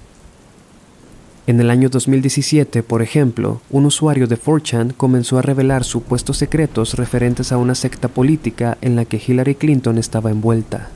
En 1.47 1.61
el 1.61 1.71
año 1.71 1.89
2017, 1.89 2.83
por 2.83 3.03
ejemplo, 3.03 3.61
un 3.71 3.87
usuario 3.87 4.27
de 4.27 4.37
4chan 4.37 4.93
comenzó 4.97 5.39
a 5.39 5.43
revelar 5.43 5.85
supuestos 5.85 6.39
secretos 6.39 6.95
referentes 6.95 7.53
a 7.53 7.59
una 7.59 7.77
secta 7.77 8.09
política 8.09 8.77
en 8.81 8.97
la 8.97 9.05
que 9.05 9.23
Hillary 9.25 9.55
Clinton 9.55 9.99
estaba 9.99 10.33
envuelta. 10.33 10.89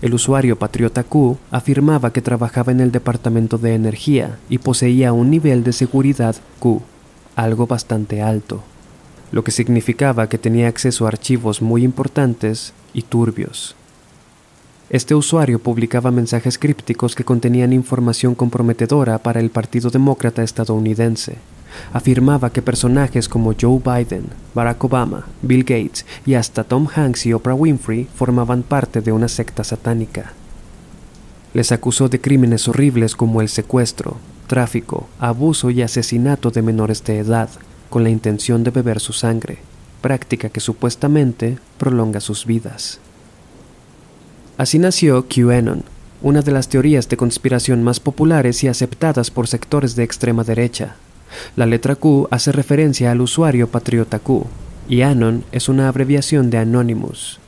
El 0.00 0.14
usuario 0.14 0.58
Patriota 0.58 1.04
Q 1.04 1.36
afirmaba 1.50 2.14
que 2.14 2.22
trabajaba 2.22 2.72
en 2.72 2.80
el 2.80 2.90
Departamento 2.90 3.58
de 3.58 3.74
Energía 3.74 4.38
y 4.48 4.56
poseía 4.58 5.12
un 5.12 5.28
nivel 5.28 5.62
de 5.62 5.74
seguridad 5.74 6.36
Q, 6.58 6.80
algo 7.34 7.66
bastante 7.66 8.22
alto 8.22 8.62
lo 9.32 9.44
que 9.44 9.50
significaba 9.50 10.28
que 10.28 10.38
tenía 10.38 10.68
acceso 10.68 11.04
a 11.04 11.08
archivos 11.08 11.62
muy 11.62 11.84
importantes 11.84 12.72
y 12.94 13.02
turbios. 13.02 13.76
Este 14.88 15.16
usuario 15.16 15.58
publicaba 15.58 16.12
mensajes 16.12 16.58
crípticos 16.58 17.16
que 17.16 17.24
contenían 17.24 17.72
información 17.72 18.36
comprometedora 18.36 19.18
para 19.18 19.40
el 19.40 19.50
Partido 19.50 19.90
Demócrata 19.90 20.44
estadounidense. 20.44 21.38
Afirmaba 21.92 22.50
que 22.50 22.62
personajes 22.62 23.28
como 23.28 23.52
Joe 23.60 23.80
Biden, 23.84 24.26
Barack 24.54 24.84
Obama, 24.84 25.26
Bill 25.42 25.64
Gates 25.64 26.06
y 26.24 26.34
hasta 26.34 26.62
Tom 26.62 26.86
Hanks 26.94 27.26
y 27.26 27.32
Oprah 27.32 27.54
Winfrey 27.54 28.06
formaban 28.14 28.62
parte 28.62 29.00
de 29.00 29.10
una 29.10 29.26
secta 29.26 29.64
satánica. 29.64 30.32
Les 31.52 31.72
acusó 31.72 32.08
de 32.08 32.20
crímenes 32.20 32.68
horribles 32.68 33.16
como 33.16 33.40
el 33.40 33.48
secuestro, 33.48 34.18
tráfico, 34.46 35.08
abuso 35.18 35.70
y 35.70 35.82
asesinato 35.82 36.50
de 36.50 36.62
menores 36.62 37.02
de 37.02 37.18
edad, 37.18 37.48
con 37.90 38.04
la 38.04 38.10
intención 38.10 38.64
de 38.64 38.70
beber 38.70 39.00
su 39.00 39.12
sangre, 39.12 39.58
práctica 40.00 40.48
que 40.48 40.60
supuestamente 40.60 41.58
prolonga 41.78 42.20
sus 42.20 42.46
vidas. 42.46 43.00
Así 44.58 44.78
nació 44.78 45.26
QAnon, 45.28 45.82
una 46.22 46.42
de 46.42 46.52
las 46.52 46.68
teorías 46.68 47.08
de 47.08 47.16
conspiración 47.16 47.82
más 47.82 48.00
populares 48.00 48.64
y 48.64 48.68
aceptadas 48.68 49.30
por 49.30 49.48
sectores 49.48 49.96
de 49.96 50.04
extrema 50.04 50.44
derecha. 50.44 50.96
La 51.56 51.66
letra 51.66 51.96
Q 51.96 52.28
hace 52.30 52.52
referencia 52.52 53.10
al 53.10 53.20
usuario 53.20 53.68
patriota 53.68 54.18
Q, 54.18 54.46
y 54.88 55.02
Anon 55.02 55.44
es 55.52 55.68
una 55.68 55.88
abreviación 55.88 56.50
de 56.50 56.58
Anonymous. 56.58 57.40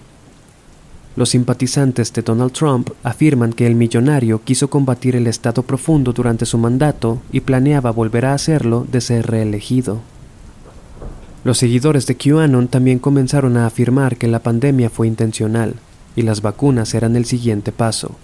Los 1.17 1.31
simpatizantes 1.31 2.13
de 2.13 2.23
Donald 2.23 2.53
Trump 2.53 2.91
afirman 3.03 3.53
que 3.53 3.67
el 3.67 3.75
millonario 3.75 4.43
quiso 4.45 4.71
combatir 4.71 5.17
el 5.17 5.27
estado 5.27 5.63
profundo 5.63 6.13
durante 6.13 6.47
su 6.47 6.59
mandato 6.59 7.21
y 7.33 7.41
planeaba 7.41 7.91
volver 7.91 8.27
a 8.27 8.35
hacerlo 8.35 8.87
de 8.91 9.01
ser 9.01 9.27
reelegido. 9.27 10.01
Los 11.45 11.59
seguidores 11.59 12.07
de 12.07 12.17
QAnon 12.17 12.69
también 12.69 12.99
comenzaron 12.99 13.57
a 13.57 13.67
afirmar 13.67 14.17
que 14.17 14.27
la 14.27 14.43
pandemia 14.43 14.91
fue 14.91 15.07
intencional 15.07 15.75
y 16.17 16.23
las 16.23 16.43
vacunas 16.43 16.95
eran 16.95 17.15
el 17.15 17.27
siguiente 17.27 17.71
paso, 17.71 18.17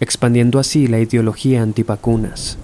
expandiendo 0.00 0.58
así 0.58 0.86
la 0.86 0.98
ideología 0.98 1.62
antivacunas. 1.62 2.56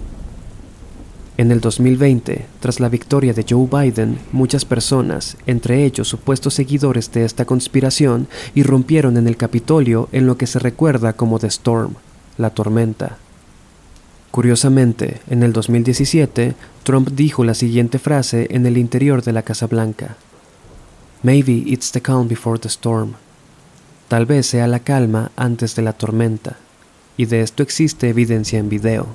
En 1.37 1.51
el 1.51 1.61
2020, 1.61 2.47
tras 2.59 2.81
la 2.81 2.89
victoria 2.89 3.33
de 3.33 3.45
Joe 3.47 3.67
Biden, 3.71 4.19
muchas 4.33 4.65
personas, 4.65 5.37
entre 5.45 5.85
ellos 5.85 6.07
supuestos 6.07 6.55
seguidores 6.55 7.13
de 7.13 7.23
esta 7.23 7.45
conspiración, 7.45 8.27
irrumpieron 8.55 9.15
en 9.15 9.27
el 9.27 9.37
Capitolio 9.37 10.09
en 10.11 10.27
lo 10.27 10.37
que 10.37 10.47
se 10.47 10.59
recuerda 10.59 11.13
como 11.13 11.39
The 11.39 11.47
Storm, 11.47 11.93
la 12.37 12.49
tormenta. 12.49 13.17
Curiosamente, 14.31 15.21
en 15.29 15.41
el 15.41 15.53
2017, 15.53 16.53
Trump 16.83 17.09
dijo 17.09 17.43
la 17.43 17.55
siguiente 17.55 17.97
frase 17.97 18.47
en 18.51 18.65
el 18.65 18.77
interior 18.77 19.23
de 19.23 19.33
la 19.33 19.41
Casa 19.41 19.65
Blanca. 19.65 20.17
Maybe 21.23 21.63
it's 21.65 21.91
the 21.91 22.01
calm 22.01 22.27
before 22.27 22.59
the 22.59 22.67
storm. 22.67 23.13
Tal 24.07 24.25
vez 24.25 24.47
sea 24.47 24.67
la 24.67 24.79
calma 24.79 25.31
antes 25.35 25.75
de 25.75 25.81
la 25.81 25.93
tormenta, 25.93 26.57
y 27.17 27.25
de 27.25 27.41
esto 27.41 27.63
existe 27.63 28.09
evidencia 28.09 28.59
en 28.59 28.69
video. 28.69 29.07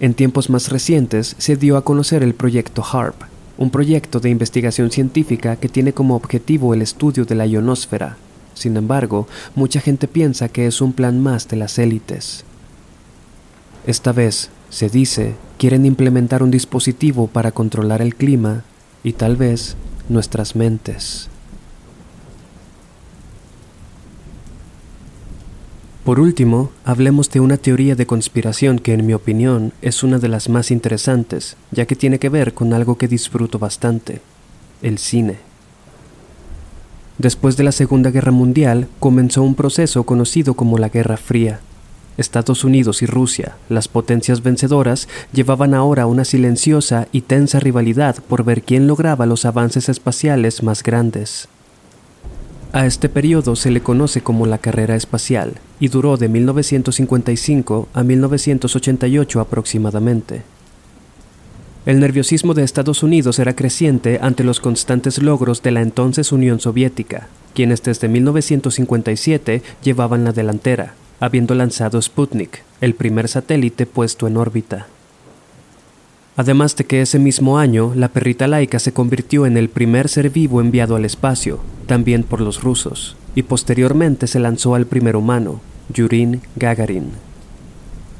En 0.00 0.14
tiempos 0.14 0.48
más 0.48 0.68
recientes 0.68 1.34
se 1.38 1.56
dio 1.56 1.76
a 1.76 1.84
conocer 1.84 2.22
el 2.22 2.34
proyecto 2.34 2.84
HARP, 2.84 3.22
un 3.56 3.70
proyecto 3.70 4.20
de 4.20 4.30
investigación 4.30 4.90
científica 4.90 5.56
que 5.56 5.68
tiene 5.68 5.92
como 5.92 6.14
objetivo 6.14 6.72
el 6.72 6.82
estudio 6.82 7.24
de 7.24 7.34
la 7.34 7.46
ionosfera. 7.46 8.16
Sin 8.54 8.76
embargo, 8.76 9.26
mucha 9.56 9.80
gente 9.80 10.06
piensa 10.06 10.48
que 10.48 10.66
es 10.66 10.80
un 10.80 10.92
plan 10.92 11.20
más 11.20 11.48
de 11.48 11.56
las 11.56 11.78
élites. 11.78 12.44
Esta 13.88 14.12
vez, 14.12 14.50
se 14.68 14.90
dice, 14.90 15.34
quieren 15.56 15.86
implementar 15.86 16.42
un 16.42 16.50
dispositivo 16.50 17.26
para 17.26 17.52
controlar 17.52 18.02
el 18.02 18.14
clima 18.16 18.62
y 19.02 19.14
tal 19.14 19.36
vez 19.36 19.76
nuestras 20.10 20.54
mentes. 20.54 21.30
Por 26.04 26.20
último, 26.20 26.70
hablemos 26.84 27.30
de 27.30 27.40
una 27.40 27.56
teoría 27.56 27.96
de 27.96 28.04
conspiración 28.04 28.78
que 28.78 28.92
en 28.92 29.06
mi 29.06 29.14
opinión 29.14 29.72
es 29.80 30.02
una 30.02 30.18
de 30.18 30.28
las 30.28 30.50
más 30.50 30.70
interesantes, 30.70 31.56
ya 31.70 31.86
que 31.86 31.96
tiene 31.96 32.18
que 32.18 32.28
ver 32.28 32.52
con 32.52 32.74
algo 32.74 32.98
que 32.98 33.08
disfruto 33.08 33.58
bastante, 33.58 34.20
el 34.82 34.98
cine. 34.98 35.36
Después 37.16 37.56
de 37.56 37.64
la 37.64 37.72
Segunda 37.72 38.10
Guerra 38.10 38.32
Mundial 38.32 38.86
comenzó 39.00 39.42
un 39.42 39.54
proceso 39.54 40.04
conocido 40.04 40.52
como 40.52 40.76
la 40.76 40.90
Guerra 40.90 41.16
Fría, 41.16 41.60
Estados 42.18 42.64
Unidos 42.64 43.00
y 43.00 43.06
Rusia, 43.06 43.56
las 43.68 43.88
potencias 43.88 44.42
vencedoras, 44.42 45.08
llevaban 45.32 45.72
ahora 45.72 46.06
una 46.06 46.24
silenciosa 46.24 47.08
y 47.12 47.22
tensa 47.22 47.60
rivalidad 47.60 48.16
por 48.28 48.44
ver 48.44 48.62
quién 48.62 48.86
lograba 48.86 49.24
los 49.24 49.44
avances 49.44 49.88
espaciales 49.88 50.62
más 50.62 50.82
grandes. 50.82 51.48
A 52.72 52.84
este 52.84 53.08
periodo 53.08 53.56
se 53.56 53.70
le 53.70 53.80
conoce 53.80 54.20
como 54.20 54.46
la 54.46 54.58
carrera 54.58 54.94
espacial 54.94 55.54
y 55.80 55.88
duró 55.88 56.18
de 56.18 56.28
1955 56.28 57.88
a 57.94 58.02
1988 58.02 59.40
aproximadamente. 59.40 60.42
El 61.86 62.00
nerviosismo 62.00 62.52
de 62.52 62.64
Estados 62.64 63.02
Unidos 63.02 63.38
era 63.38 63.56
creciente 63.56 64.18
ante 64.20 64.44
los 64.44 64.60
constantes 64.60 65.22
logros 65.22 65.62
de 65.62 65.70
la 65.70 65.80
entonces 65.80 66.32
Unión 66.32 66.60
Soviética, 66.60 67.28
quienes 67.54 67.82
desde 67.82 68.08
1957 68.08 69.62
llevaban 69.82 70.24
la 70.24 70.32
delantera, 70.32 70.92
habiendo 71.20 71.54
lanzado 71.54 72.00
Sputnik, 72.00 72.62
el 72.80 72.94
primer 72.94 73.28
satélite 73.28 73.86
puesto 73.86 74.26
en 74.26 74.36
órbita. 74.36 74.86
Además 76.36 76.76
de 76.76 76.84
que 76.84 77.02
ese 77.02 77.18
mismo 77.18 77.58
año 77.58 77.92
la 77.96 78.08
perrita 78.08 78.46
laica 78.46 78.78
se 78.78 78.92
convirtió 78.92 79.44
en 79.44 79.56
el 79.56 79.68
primer 79.68 80.08
ser 80.08 80.30
vivo 80.30 80.60
enviado 80.60 80.94
al 80.94 81.04
espacio, 81.04 81.58
también 81.86 82.22
por 82.22 82.40
los 82.40 82.62
rusos, 82.62 83.16
y 83.34 83.42
posteriormente 83.42 84.28
se 84.28 84.38
lanzó 84.38 84.76
al 84.76 84.86
primer 84.86 85.16
humano, 85.16 85.60
Yurin 85.92 86.40
Gagarin. 86.54 87.10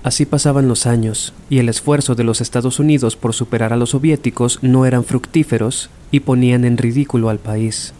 Así 0.03 0.27
pasaban 0.27 0.67
los 0.67 0.87
años, 0.87 1.33
y 1.49 1.59
el 1.59 1.69
esfuerzo 1.69 2.15
de 2.15 2.25
los 2.25 2.41
Estados 2.41 2.81
Unidos 2.81 3.15
por 3.15 3.35
superar 3.35 3.73
a 3.73 3.77
los 3.77 3.91
soviéticos 3.91 4.59
no 4.63 4.87
eran 4.87 5.05
fructíferos 5.05 5.91
y 6.11 6.21
ponían 6.21 6.65
en 6.65 6.77
ridículo 6.77 7.29
al 7.29 7.39
país. 7.39 7.93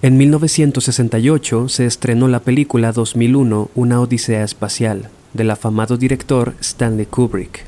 En 0.00 0.16
1968 0.16 1.68
se 1.68 1.84
estrenó 1.84 2.28
la 2.28 2.38
película 2.38 2.92
2001 2.92 3.70
Una 3.74 4.00
Odisea 4.00 4.44
Espacial, 4.44 5.08
del 5.34 5.50
afamado 5.50 5.96
director 5.96 6.54
Stanley 6.60 7.04
Kubrick. 7.06 7.64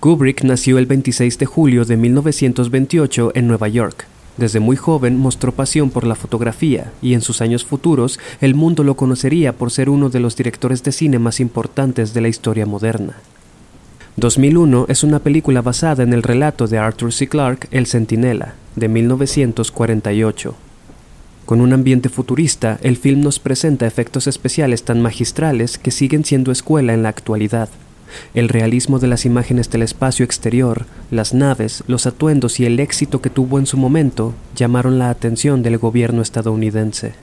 Kubrick 0.00 0.42
nació 0.42 0.76
el 0.78 0.86
26 0.86 1.38
de 1.38 1.46
julio 1.46 1.84
de 1.84 1.96
1928 1.96 3.30
en 3.36 3.46
Nueva 3.46 3.68
York. 3.68 4.08
Desde 4.36 4.58
muy 4.58 4.74
joven 4.74 5.18
mostró 5.18 5.52
pasión 5.52 5.90
por 5.90 6.04
la 6.04 6.16
fotografía 6.16 6.90
y 7.00 7.14
en 7.14 7.20
sus 7.20 7.40
años 7.40 7.64
futuros 7.64 8.18
el 8.40 8.56
mundo 8.56 8.82
lo 8.82 8.96
conocería 8.96 9.52
por 9.52 9.70
ser 9.70 9.88
uno 9.88 10.08
de 10.08 10.18
los 10.18 10.34
directores 10.34 10.82
de 10.82 10.90
cine 10.90 11.20
más 11.20 11.38
importantes 11.38 12.12
de 12.12 12.22
la 12.22 12.28
historia 12.28 12.66
moderna. 12.66 13.18
2001 14.16 14.86
es 14.88 15.04
una 15.04 15.20
película 15.20 15.62
basada 15.62 16.02
en 16.02 16.12
el 16.12 16.24
relato 16.24 16.66
de 16.66 16.78
Arthur 16.78 17.12
C. 17.12 17.28
Clarke 17.28 17.68
El 17.70 17.86
Centinela, 17.86 18.54
de 18.74 18.88
1948. 18.88 20.56
Con 21.46 21.60
un 21.60 21.72
ambiente 21.72 22.08
futurista, 22.08 22.80
el 22.82 22.96
film 22.96 23.20
nos 23.20 23.38
presenta 23.38 23.86
efectos 23.86 24.26
especiales 24.26 24.82
tan 24.82 25.00
magistrales 25.00 25.78
que 25.78 25.92
siguen 25.92 26.24
siendo 26.24 26.50
escuela 26.50 26.92
en 26.92 27.04
la 27.04 27.08
actualidad. 27.08 27.68
El 28.34 28.48
realismo 28.48 28.98
de 28.98 29.06
las 29.06 29.24
imágenes 29.24 29.70
del 29.70 29.82
espacio 29.82 30.24
exterior, 30.24 30.86
las 31.12 31.34
naves, 31.34 31.84
los 31.86 32.06
atuendos 32.06 32.58
y 32.58 32.66
el 32.66 32.80
éxito 32.80 33.22
que 33.22 33.30
tuvo 33.30 33.60
en 33.60 33.66
su 33.66 33.76
momento 33.76 34.34
llamaron 34.56 34.98
la 34.98 35.08
atención 35.08 35.62
del 35.62 35.78
gobierno 35.78 36.20
estadounidense. 36.20 37.14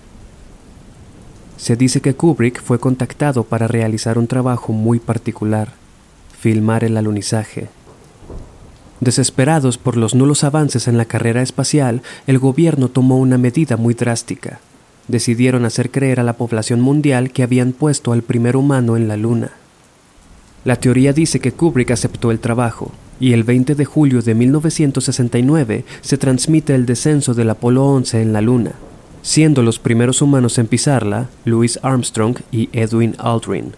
Se 1.58 1.76
dice 1.76 2.00
que 2.00 2.16
Kubrick 2.16 2.62
fue 2.62 2.80
contactado 2.80 3.44
para 3.44 3.68
realizar 3.68 4.18
un 4.18 4.28
trabajo 4.28 4.72
muy 4.72 5.00
particular, 5.00 5.74
filmar 6.40 6.86
el 6.86 6.96
alunizaje. 6.96 7.68
Desesperados 9.00 9.78
por 9.78 9.98
los 9.98 10.16
nulos 10.16 10.44
avances 10.44 10.88
en 10.88 10.98
la 10.98 11.06
carrera 11.06 11.42
espacial, 11.42 12.02
el 12.28 12.40
gobierno 12.40 12.90
tomó 12.90 13.18
una 13.18 13.38
medida 13.38 13.78
muy 13.78 13.94
drástica. 13.94 14.60
Decidieron 15.08 15.66
hacer 15.66 15.92
creer 15.92 16.20
a 16.20 16.24
la 16.24 16.38
población 16.38 16.80
mundial 16.80 17.32
que 17.32 17.44
habían 17.44 17.74
puesto 17.74 18.14
al 18.14 18.22
primer 18.22 18.56
humano 18.56 18.96
en 18.96 19.08
la 19.08 19.18
Luna. 19.18 19.52
La 20.64 20.78
teoría 20.78 21.12
dice 21.12 21.40
que 21.40 21.52
Kubrick 21.52 21.92
aceptó 21.92 22.32
el 22.32 22.40
trabajo, 22.40 22.92
y 23.20 23.34
el 23.34 23.44
20 23.44 23.76
de 23.76 23.86
julio 23.86 24.22
de 24.22 24.34
1969 24.34 25.86
se 26.02 26.18
transmite 26.18 26.74
el 26.74 26.86
descenso 26.86 27.34
del 27.34 27.50
Apolo 27.50 27.86
11 27.86 28.22
en 28.22 28.34
la 28.34 28.42
Luna, 28.42 28.74
siendo 29.22 29.62
los 29.62 29.80
primeros 29.80 30.22
humanos 30.22 30.58
en 30.58 30.68
pisarla 30.68 31.30
Louis 31.44 31.80
Armstrong 31.84 32.38
y 32.52 32.70
Edwin 32.72 33.16
Aldrin. 33.18 33.74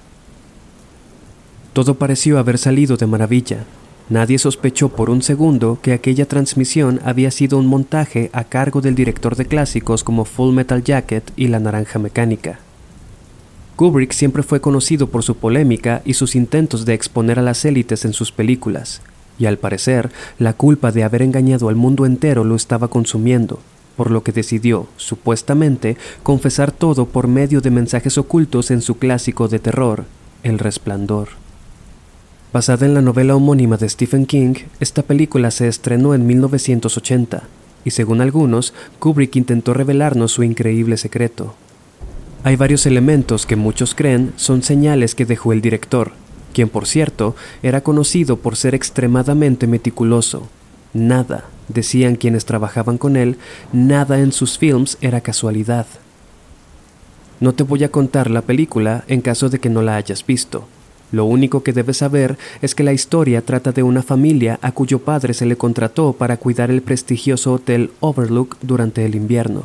Todo 1.73 1.95
pareció 1.95 2.39
haber 2.39 2.57
salido 2.57 2.97
de 2.97 3.07
maravilla, 3.07 3.65
Nadie 4.07 4.37
sospechó 4.37 4.89
por 4.89 5.09
un 5.09 5.23
segundo 5.23 5.79
que 5.81 5.91
aquella 5.91 6.27
transmisión 6.27 6.99
había 7.03 7.31
sido 7.31 7.57
un 7.57 7.65
montaje 7.65 8.29
a 8.33 8.43
cargo 8.43 8.81
del 8.81 8.93
director 8.93 9.35
de 9.35 9.45
clásicos 9.45 10.03
como 10.03 10.25
Full 10.25 10.53
Metal 10.53 10.83
Jacket 10.83 11.31
y 11.35 11.47
La 11.47 11.59
Naranja 11.59 11.97
Mecánica. 11.97 12.59
Kubrick 13.75 14.13
siempre 14.13 14.43
fue 14.43 14.61
conocido 14.61 15.07
por 15.07 15.23
su 15.23 15.35
polémica 15.35 16.03
y 16.05 16.13
sus 16.13 16.35
intentos 16.35 16.85
de 16.85 16.93
exponer 16.93 17.39
a 17.39 17.41
las 17.41 17.65
élites 17.65 18.05
en 18.05 18.13
sus 18.13 18.31
películas, 18.31 19.01
y 19.39 19.47
al 19.47 19.57
parecer 19.57 20.11
la 20.37 20.53
culpa 20.53 20.91
de 20.91 21.03
haber 21.03 21.23
engañado 21.23 21.67
al 21.67 21.75
mundo 21.75 22.05
entero 22.05 22.43
lo 22.43 22.55
estaba 22.55 22.89
consumiendo, 22.89 23.59
por 23.97 24.11
lo 24.11 24.23
que 24.23 24.31
decidió, 24.31 24.87
supuestamente, 24.97 25.97
confesar 26.21 26.71
todo 26.71 27.07
por 27.07 27.27
medio 27.27 27.59
de 27.59 27.71
mensajes 27.71 28.19
ocultos 28.19 28.69
en 28.69 28.81
su 28.81 28.97
clásico 28.99 29.47
de 29.47 29.57
terror, 29.57 30.05
El 30.43 30.59
Resplandor. 30.59 31.29
Basada 32.55 32.85
en 32.85 32.93
la 32.93 33.01
novela 33.01 33.35
homónima 33.35 33.75
de 33.75 33.89
Stephen 33.89 34.25
King, 34.25 34.53
esta 34.79 35.03
película 35.03 35.51
se 35.51 35.67
estrenó 35.67 36.15
en 36.15 36.25
1980 36.25 37.43
y 37.83 37.91
según 37.91 38.21
algunos, 38.21 38.73
Kubrick 38.97 39.35
intentó 39.35 39.73
revelarnos 39.73 40.31
su 40.31 40.41
increíble 40.41 40.95
secreto. 40.95 41.53
Hay 42.45 42.55
varios 42.55 42.85
elementos 42.85 43.45
que 43.45 43.57
muchos 43.57 43.93
creen 43.93 44.31
son 44.37 44.63
señales 44.63 45.15
que 45.15 45.25
dejó 45.25 45.51
el 45.51 45.59
director, 45.59 46.13
quien 46.53 46.69
por 46.69 46.87
cierto 46.87 47.35
era 47.61 47.81
conocido 47.81 48.37
por 48.37 48.55
ser 48.55 48.73
extremadamente 48.73 49.67
meticuloso. 49.67 50.47
Nada, 50.93 51.43
decían 51.67 52.15
quienes 52.15 52.45
trabajaban 52.45 52.97
con 52.97 53.17
él, 53.17 53.37
nada 53.73 54.19
en 54.19 54.31
sus 54.31 54.57
films 54.57 54.97
era 55.01 55.19
casualidad. 55.19 55.87
No 57.41 57.53
te 57.53 57.63
voy 57.63 57.83
a 57.83 57.91
contar 57.91 58.31
la 58.31 58.43
película 58.43 59.03
en 59.09 59.19
caso 59.19 59.49
de 59.49 59.59
que 59.59 59.69
no 59.69 59.81
la 59.81 59.97
hayas 59.97 60.25
visto, 60.25 60.69
lo 61.11 61.25
único 61.25 61.63
que 61.63 61.73
debes 61.73 61.97
saber 61.97 62.37
es 62.61 62.75
que 62.75 62.83
la 62.83 62.93
historia 62.93 63.41
trata 63.41 63.71
de 63.71 63.83
una 63.83 64.01
familia 64.01 64.59
a 64.61 64.71
cuyo 64.71 64.99
padre 64.99 65.33
se 65.33 65.45
le 65.45 65.55
contrató 65.55 66.13
para 66.13 66.37
cuidar 66.37 66.71
el 66.71 66.81
prestigioso 66.81 67.53
hotel 67.53 67.91
Overlook 67.99 68.57
durante 68.61 69.05
el 69.05 69.15
invierno. 69.15 69.63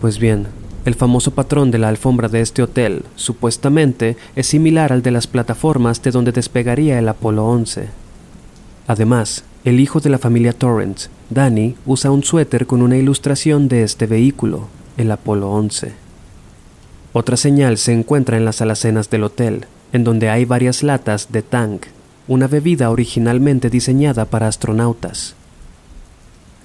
Pues 0.00 0.18
bien, 0.18 0.46
el 0.84 0.94
famoso 0.94 1.30
patrón 1.30 1.70
de 1.70 1.78
la 1.78 1.88
alfombra 1.88 2.28
de 2.28 2.42
este 2.42 2.62
hotel, 2.62 3.04
supuestamente, 3.16 4.16
es 4.36 4.46
similar 4.46 4.92
al 4.92 5.02
de 5.02 5.10
las 5.10 5.26
plataformas 5.26 6.02
de 6.02 6.10
donde 6.10 6.32
despegaría 6.32 6.98
el 6.98 7.08
Apolo 7.08 7.46
11. 7.46 7.88
Además, 8.86 9.44
el 9.64 9.80
hijo 9.80 10.00
de 10.00 10.10
la 10.10 10.18
familia 10.18 10.52
Torrance, 10.52 11.08
Danny, 11.30 11.74
usa 11.86 12.10
un 12.10 12.22
suéter 12.22 12.66
con 12.66 12.82
una 12.82 12.98
ilustración 12.98 13.66
de 13.66 13.82
este 13.82 14.06
vehículo, 14.06 14.68
el 14.98 15.10
Apolo 15.10 15.50
11. 15.52 15.92
Otra 17.14 17.38
señal 17.38 17.78
se 17.78 17.92
encuentra 17.92 18.36
en 18.36 18.44
las 18.44 18.60
alacenas 18.60 19.08
del 19.08 19.24
hotel, 19.24 19.66
en 19.94 20.02
donde 20.02 20.28
hay 20.28 20.44
varias 20.44 20.82
latas 20.82 21.30
de 21.30 21.42
Tang, 21.42 21.78
una 22.26 22.48
bebida 22.48 22.90
originalmente 22.90 23.70
diseñada 23.70 24.24
para 24.24 24.48
astronautas. 24.48 25.36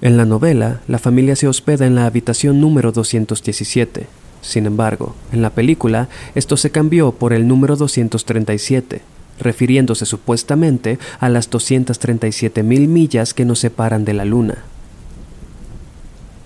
En 0.00 0.16
la 0.16 0.24
novela, 0.24 0.80
la 0.88 0.98
familia 0.98 1.36
se 1.36 1.46
hospeda 1.46 1.86
en 1.86 1.94
la 1.94 2.06
habitación 2.06 2.60
número 2.60 2.90
217. 2.90 4.08
Sin 4.42 4.66
embargo, 4.66 5.14
en 5.30 5.42
la 5.42 5.50
película, 5.50 6.08
esto 6.34 6.56
se 6.56 6.70
cambió 6.72 7.12
por 7.12 7.32
el 7.32 7.46
número 7.46 7.76
237, 7.76 9.02
refiriéndose 9.38 10.06
supuestamente 10.06 10.98
a 11.20 11.28
las 11.28 11.50
237 11.50 12.64
mil 12.64 12.88
millas 12.88 13.32
que 13.32 13.44
nos 13.44 13.60
separan 13.60 14.04
de 14.04 14.14
la 14.14 14.24
Luna. 14.24 14.58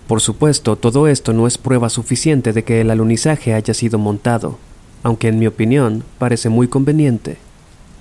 Por 0.07 0.21
supuesto, 0.21 0.77
todo 0.77 1.09
esto 1.09 1.33
no 1.33 1.47
es 1.47 1.57
prueba 1.57 1.89
suficiente 1.89 2.53
de 2.53 2.63
que 2.63 2.83
el 2.83 2.91
alunizaje 2.91 3.55
haya 3.55 3.73
sido 3.73 3.99
montado, 3.99 4.59
aunque 5.05 5.29
en 5.29 5.39
mi 5.39 5.47
opinión 5.47 6.03
parece 6.19 6.49
muy 6.49 6.67
conveniente 6.67 7.37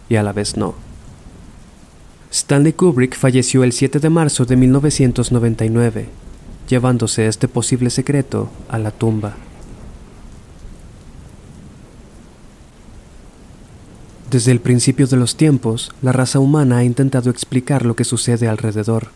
y 0.10 0.16
a 0.16 0.24
la 0.24 0.34
vez 0.34 0.58
no. 0.58 0.74
Stanley 2.32 2.74
Kubrick 2.74 3.16
falleció 3.16 3.64
el 3.64 3.74
7 3.74 4.00
de 4.00 4.10
marzo 4.10 4.46
de 4.46 4.56
1999, 4.56 6.08
llevándose 6.68 7.28
este 7.28 7.48
posible 7.48 7.92
secreto 7.92 8.50
a 8.70 8.80
la 8.80 8.90
tumba. 8.90 9.36
Desde 14.32 14.52
el 14.52 14.62
principio 14.62 15.06
de 15.06 15.18
los 15.18 15.36
tiempos, 15.36 15.92
la 16.02 16.12
raza 16.12 16.40
humana 16.40 16.78
ha 16.78 16.84
intentado 16.84 17.30
explicar 17.30 17.86
lo 17.86 17.96
que 17.96 18.04
sucede 18.04 18.48
alrededor. 18.48 19.10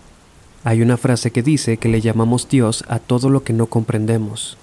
Hay 0.63 0.83
una 0.83 0.97
frase 0.97 1.31
que 1.31 1.41
dice 1.41 1.77
que 1.77 1.89
le 1.89 2.01
llamamos 2.01 2.47
Dios 2.49 2.83
a 2.87 2.99
todo 2.99 3.29
lo 3.31 3.43
que 3.43 3.53
no 3.53 3.65
comprendemos. 3.65 4.57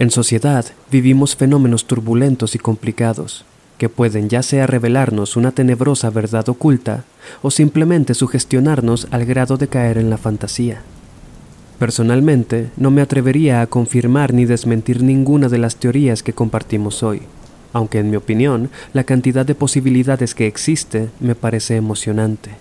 En 0.00 0.10
sociedad 0.10 0.64
vivimos 0.90 1.36
fenómenos 1.36 1.84
turbulentos 1.84 2.54
y 2.54 2.58
complicados, 2.58 3.44
que 3.76 3.90
pueden 3.90 4.30
ya 4.30 4.42
sea 4.42 4.66
revelarnos 4.66 5.36
una 5.36 5.52
tenebrosa 5.52 6.08
verdad 6.08 6.48
oculta 6.48 7.04
o 7.42 7.50
simplemente 7.50 8.14
sugestionarnos 8.14 9.08
al 9.10 9.26
grado 9.26 9.58
de 9.58 9.68
caer 9.68 9.98
en 9.98 10.08
la 10.08 10.16
fantasía. 10.16 10.80
Personalmente, 11.78 12.70
no 12.78 12.90
me 12.90 13.02
atrevería 13.02 13.60
a 13.60 13.66
confirmar 13.66 14.32
ni 14.32 14.46
desmentir 14.46 15.02
ninguna 15.02 15.50
de 15.50 15.58
las 15.58 15.76
teorías 15.76 16.22
que 16.22 16.32
compartimos 16.32 17.02
hoy, 17.02 17.20
aunque 17.74 17.98
en 17.98 18.08
mi 18.08 18.16
opinión 18.16 18.70
la 18.94 19.04
cantidad 19.04 19.44
de 19.44 19.54
posibilidades 19.54 20.34
que 20.34 20.46
existe 20.46 21.10
me 21.20 21.34
parece 21.34 21.76
emocionante. 21.76 22.52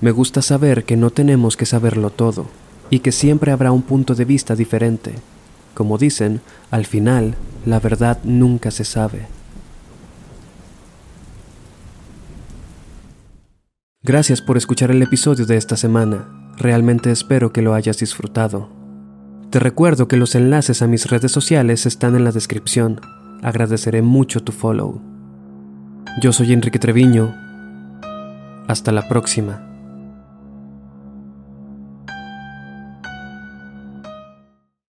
Me 0.00 0.12
gusta 0.12 0.40
saber 0.40 0.84
que 0.84 0.96
no 0.96 1.10
tenemos 1.10 1.56
que 1.56 1.66
saberlo 1.66 2.10
todo, 2.10 2.46
y 2.90 3.00
que 3.00 3.10
siempre 3.10 3.50
habrá 3.50 3.72
un 3.72 3.82
punto 3.82 4.14
de 4.14 4.24
vista 4.24 4.54
diferente, 4.54 5.14
como 5.74 5.98
dicen, 5.98 6.40
al 6.70 6.86
final, 6.86 7.36
la 7.64 7.80
verdad 7.80 8.18
nunca 8.24 8.70
se 8.70 8.84
sabe. 8.84 9.26
Gracias 14.02 14.40
por 14.40 14.56
escuchar 14.56 14.90
el 14.90 15.02
episodio 15.02 15.44
de 15.44 15.56
esta 15.56 15.76
semana. 15.76 16.28
Realmente 16.56 17.10
espero 17.10 17.52
que 17.52 17.62
lo 17.62 17.74
hayas 17.74 17.98
disfrutado. 17.98 18.70
Te 19.50 19.58
recuerdo 19.58 20.08
que 20.08 20.16
los 20.16 20.34
enlaces 20.34 20.82
a 20.82 20.86
mis 20.86 21.10
redes 21.10 21.32
sociales 21.32 21.84
están 21.86 22.16
en 22.16 22.24
la 22.24 22.32
descripción. 22.32 23.00
Agradeceré 23.42 24.02
mucho 24.02 24.42
tu 24.42 24.52
follow. 24.52 25.00
Yo 26.20 26.32
soy 26.32 26.52
Enrique 26.52 26.78
Treviño. 26.78 27.34
Hasta 28.66 28.92
la 28.92 29.08
próxima. 29.08 29.67